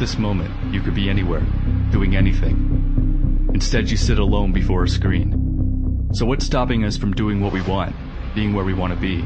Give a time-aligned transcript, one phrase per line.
[0.00, 1.42] this moment, you could be anywhere,
[1.90, 3.50] doing anything.
[3.52, 6.08] Instead, you sit alone before a screen.
[6.14, 7.94] So what's stopping us from doing what we want,
[8.34, 9.22] being where we want to be?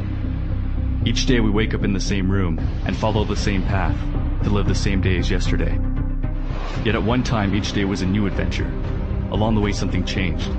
[1.08, 3.96] Each day we wake up in the same room and follow the same path
[4.42, 5.78] to live the same day as yesterday.
[6.84, 8.66] Yet at one time, each day was a new adventure.
[9.30, 10.50] Along the way, something changed.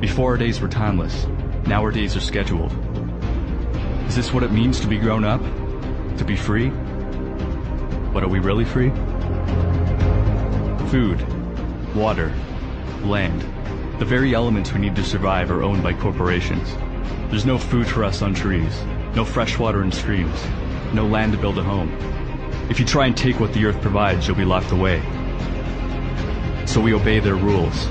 [0.00, 1.26] Before our days were timeless,
[1.66, 2.72] now our days are scheduled.
[4.08, 5.40] Is this what it means to be grown up?
[6.18, 6.70] To be free?
[8.12, 8.90] But are we really free?
[10.90, 11.22] Food,
[11.94, 12.34] water,
[13.02, 13.42] land,
[13.98, 16.72] the very elements we need to survive are owned by corporations.
[17.28, 18.74] There's no food for us on trees,
[19.14, 20.42] no fresh water in streams,
[20.94, 21.94] no land to build a home.
[22.70, 25.02] If you try and take what the earth provides, you'll be locked away.
[26.64, 27.86] So we obey their rules.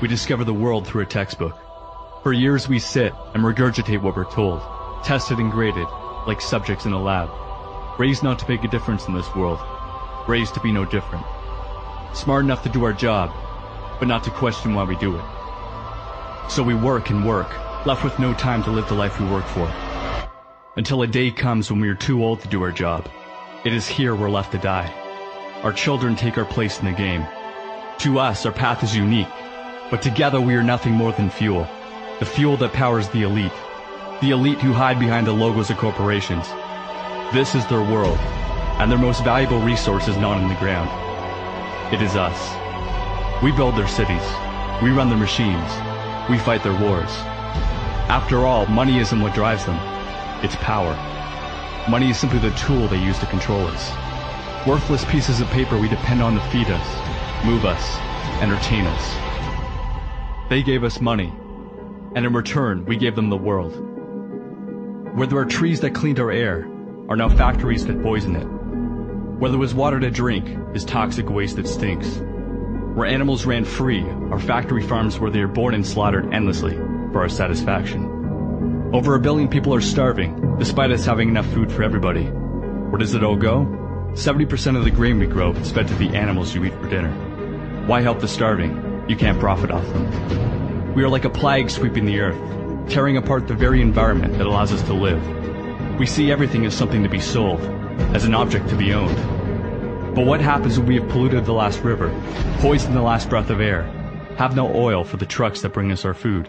[0.00, 1.58] We discover the world through a textbook.
[2.22, 4.62] For years we sit and regurgitate what we're told,
[5.04, 5.88] tested and graded,
[6.26, 7.28] like subjects in a lab.
[8.00, 9.58] Raised not to make a difference in this world,
[10.26, 11.26] raised to be no different.
[12.14, 13.32] Smart enough to do our job,
[13.98, 15.24] but not to question why we do it.
[16.48, 17.50] So we work and work,
[17.86, 19.66] left with no time to live the life we work for.
[20.76, 23.08] Until a day comes when we are too old to do our job.
[23.64, 24.92] It is here we're left to die.
[25.64, 27.26] Our children take our place in the game.
[27.98, 29.28] To us, our path is unique,
[29.90, 31.66] but together we are nothing more than fuel.
[32.20, 33.52] The fuel that powers the elite.
[34.20, 36.46] The elite who hide behind the logos of corporations.
[37.32, 38.18] This is their world,
[38.78, 41.03] and their most valuable resource is not in the ground.
[41.94, 43.40] It is us.
[43.40, 44.26] We build their cities.
[44.82, 45.70] We run their machines.
[46.28, 47.08] We fight their wars.
[48.10, 49.78] After all, money isn't what drives them.
[50.42, 50.92] It's power.
[51.88, 53.92] Money is simply the tool they use to control us.
[54.66, 57.96] Worthless pieces of paper we depend on to feed us, move us,
[58.42, 60.48] entertain us.
[60.50, 61.32] They gave us money,
[62.16, 63.72] and in return, we gave them the world.
[65.16, 66.68] Where there are trees that cleaned our air,
[67.08, 68.53] are now factories that poison it.
[69.38, 72.06] Where there was water to drink, is toxic waste that stinks.
[72.94, 76.76] Where animals ran free, are factory farms where they are born and slaughtered endlessly
[77.10, 78.90] for our satisfaction.
[78.92, 82.26] Over a billion people are starving, despite us having enough food for everybody.
[82.26, 83.64] Where does it all go?
[84.12, 87.10] 70% of the grain we grow is fed to the animals you eat for dinner.
[87.86, 89.04] Why help the starving?
[89.08, 90.94] You can't profit off them.
[90.94, 94.72] We are like a plague sweeping the earth, tearing apart the very environment that allows
[94.72, 95.20] us to live.
[95.98, 97.60] We see everything as something to be sold,
[98.14, 99.16] as an object to be owned.
[100.14, 102.08] But what happens when we have polluted the last river,
[102.58, 103.82] poisoned the last breath of air,
[104.38, 106.46] have no oil for the trucks that bring us our food?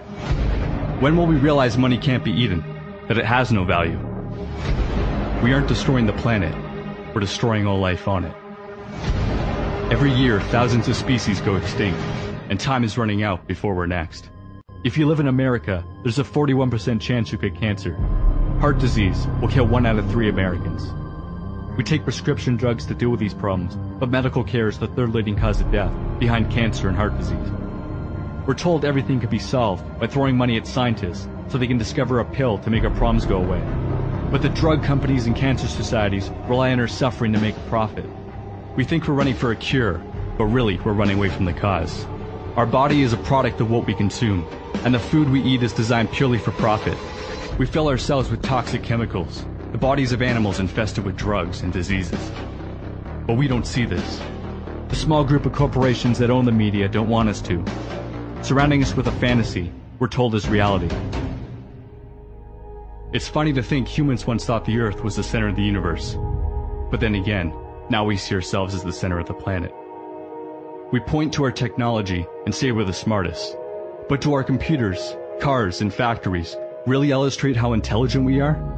[1.00, 2.64] When will we realize money can't be eaten,
[3.08, 4.00] that it has no value?
[5.44, 6.56] We aren't destroying the planet,
[7.14, 8.36] we're destroying all life on it.
[9.92, 12.00] Every year, thousands of species go extinct,
[12.50, 14.30] and time is running out before we're next.
[14.84, 17.96] If you live in America, there's a 41% chance you get cancer.
[18.60, 20.92] Heart disease will kill one out of three Americans.
[21.78, 25.14] We take prescription drugs to deal with these problems, but medical care is the third
[25.14, 27.50] leading cause of death, behind cancer and heart disease.
[28.48, 32.22] We're told everything can be solved by throwing money at scientists so they can discover
[32.22, 33.62] a pill to make our problems go away.
[34.32, 38.06] But the drug companies and cancer societies rely on our suffering to make a profit.
[38.78, 40.02] We think we're running for a cure,
[40.38, 42.06] but really we're running away from the cause.
[42.56, 44.46] Our body is a product of what we consume,
[44.86, 46.98] and the food we eat is designed purely for profit.
[47.58, 52.32] We fill ourselves with toxic chemicals, the bodies of animals infested with drugs and diseases.
[53.28, 54.22] But we don't see this.
[54.88, 57.62] The small group of corporations that own the media don't want us to.
[58.42, 60.88] Surrounding us with a fantasy we're told is reality.
[63.12, 66.16] It's funny to think humans once thought the Earth was the center of the universe.
[66.90, 67.54] But then again,
[67.90, 69.74] now we see ourselves as the center of the planet.
[70.94, 73.58] We point to our technology and say we're the smartest.
[74.08, 76.56] But do our computers, cars, and factories
[76.88, 78.75] really illustrate how intelligent we are?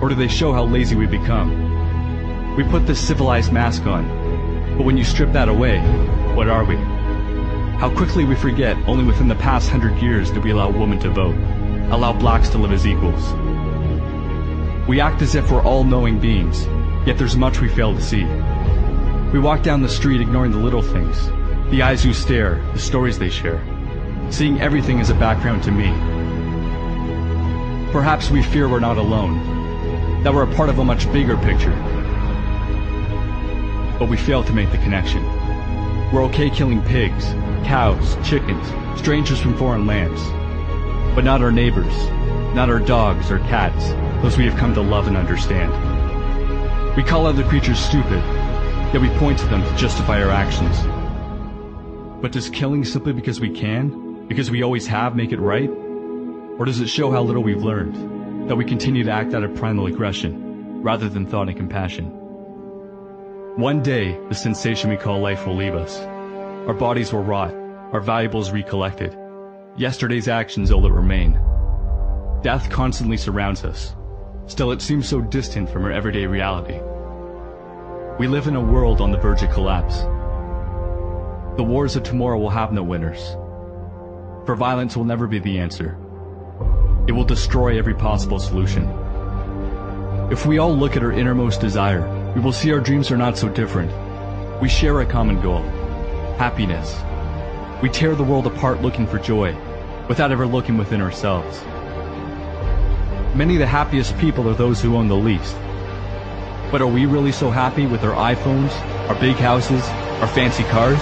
[0.00, 2.54] Or do they show how lazy we've become?
[2.56, 4.06] We put this civilized mask on,
[4.76, 5.80] but when you strip that away,
[6.34, 6.76] what are we?
[7.78, 11.10] How quickly we forget only within the past hundred years did we allow women to
[11.10, 11.36] vote,
[11.90, 13.32] allow blacks to live as equals.
[14.88, 16.66] We act as if we're all-knowing beings,
[17.06, 18.24] yet there's much we fail to see.
[19.32, 21.26] We walk down the street ignoring the little things,
[21.70, 23.62] the eyes who stare, the stories they share,
[24.30, 25.90] seeing everything as a background to me.
[27.92, 29.55] Perhaps we fear we're not alone,
[30.22, 31.74] that we're a part of a much bigger picture.
[33.98, 35.24] But we fail to make the connection.
[36.12, 37.24] We're okay killing pigs,
[37.64, 38.66] cows, chickens,
[38.98, 40.22] strangers from foreign lands.
[41.14, 41.94] But not our neighbors,
[42.54, 43.90] not our dogs or cats,
[44.22, 45.72] those we have come to love and understand.
[46.96, 48.22] We call other creatures stupid,
[48.92, 50.78] yet we point to them to justify our actions.
[52.22, 55.70] But does killing simply because we can, because we always have, make it right?
[56.58, 58.15] Or does it show how little we've learned,
[58.46, 62.06] that we continue to act out of primal aggression, rather than thought and compassion?
[63.56, 65.98] One day, the sensation we call life will leave us.
[66.68, 67.52] Our bodies will rot,
[67.92, 69.16] our valuables recollected.
[69.76, 71.40] Yesterday's actions all that remain.
[72.42, 73.96] Death constantly surrounds us.
[74.46, 76.80] Still, it seems so distant from our everyday reality.
[78.18, 80.00] We live in a world on the verge of collapse.
[81.56, 83.36] The wars of tomorrow will have no winners.
[84.46, 85.98] For violence will never be the answer.
[87.06, 88.88] It will destroy every possible solution.
[90.30, 92.02] If we all look at our innermost desire,
[92.34, 93.92] we will see our dreams are not so different.
[94.60, 95.62] We share a common goal,
[96.36, 96.96] happiness.
[97.80, 99.56] We tear the world apart looking for joy,
[100.08, 101.60] without ever looking within ourselves.
[103.36, 105.54] Many of the happiest people are those who own the least.
[106.72, 108.72] But are we really so happy with our iPhones,
[109.08, 109.84] our big houses,
[110.20, 110.98] our fancy cars?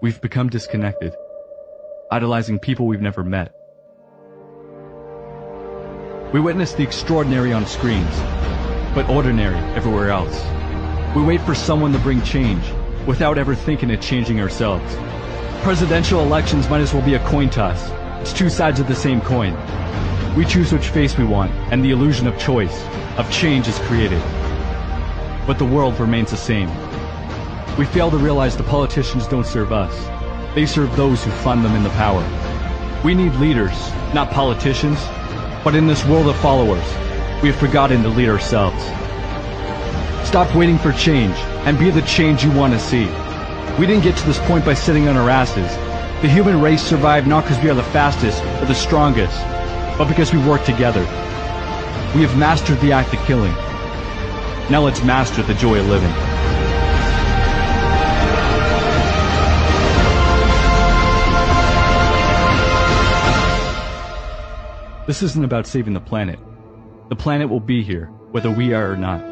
[0.00, 1.14] We've become disconnected,
[2.14, 3.52] idolizing people we've never met.
[6.32, 8.16] We witness the extraordinary on screens,
[8.94, 10.40] but ordinary everywhere else.
[11.16, 12.64] We wait for someone to bring change,
[13.04, 14.94] without ever thinking of changing ourselves.
[15.64, 17.90] Presidential elections might as well be a coin toss.
[18.20, 19.56] It's two sides of the same coin.
[20.36, 22.84] We choose which face we want, and the illusion of choice,
[23.18, 24.22] of change is created.
[25.48, 26.70] But the world remains the same.
[27.76, 30.13] We fail to realize the politicians don't serve us.
[30.54, 32.22] They serve those who fund them in the power.
[33.04, 34.98] We need leaders, not politicians.
[35.64, 36.84] But in this world of followers,
[37.42, 38.84] we have forgotten to lead ourselves.
[40.28, 41.34] Stop waiting for change
[41.66, 43.06] and be the change you want to see.
[43.78, 45.74] We didn't get to this point by sitting on our asses.
[46.22, 49.38] The human race survived not because we are the fastest or the strongest,
[49.98, 51.00] but because we work together.
[52.14, 53.52] We have mastered the act of killing.
[54.70, 56.33] Now let's master the joy of living.
[65.06, 66.38] This isn't about saving the planet.
[67.10, 69.22] The planet will be here, whether we are or not.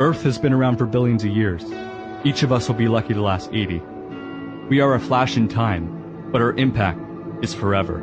[0.00, 1.64] Earth has been around for billions of years.
[2.24, 3.80] Each of us will be lucky to last 80.
[4.68, 6.98] We are a flash in time, but our impact
[7.40, 8.02] is forever.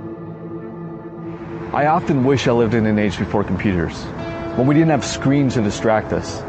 [1.74, 4.06] I often wish I lived in an age before computers,
[4.56, 6.42] when we didn't have screens to distract us.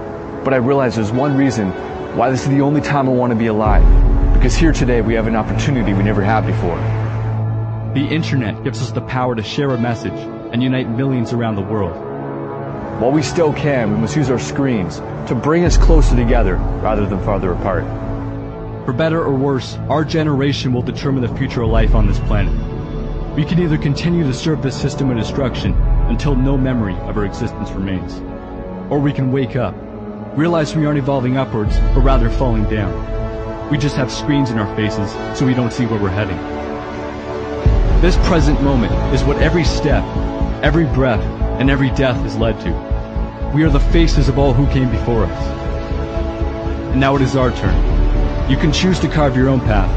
[0.44, 1.73] But I realize there's one reason
[2.17, 3.82] why this is the only time I want to be alive.
[4.35, 6.79] Because here today we have an opportunity we never had before.
[7.99, 10.12] The internet gives us the power to share a message
[10.53, 11.97] and unite millions around the world.
[13.03, 17.06] While we still can, we must use our screens to bring us closer together rather
[17.06, 17.83] than farther apart.
[18.85, 22.55] For better or worse, our generation will determine the future of life on this planet.
[23.35, 25.73] We can either continue to serve this system of destruction
[26.06, 28.15] until no memory of our existence remains,
[28.93, 29.75] or we can wake up,
[30.37, 33.71] realize we aren't evolving upwards, but rather falling down.
[33.73, 36.57] We just have screens in our faces so we don't see where we're heading.
[38.00, 40.05] This present moment is what every step,
[40.62, 41.21] every breath,
[41.61, 43.53] and every death has led to.
[43.53, 45.47] We are the faces of all who came before us.
[46.93, 48.49] And now it is our turn.
[48.49, 49.91] You can choose to carve your own path,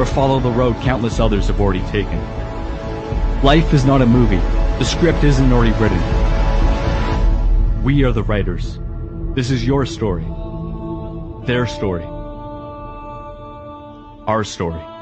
[0.00, 2.18] or follow the road countless others have already taken.
[3.42, 4.40] Life is not a movie.
[4.78, 6.00] The script isn't already written.
[7.84, 8.78] We are the writers.
[9.34, 10.24] This is your story.
[11.44, 12.04] Their story.
[14.26, 14.93] Our story.